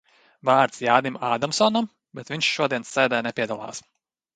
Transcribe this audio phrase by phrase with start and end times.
[0.49, 1.91] Vārds Jānim Ādamsonam,
[2.21, 3.89] bet viņš šodienas sēdē nepiedalās.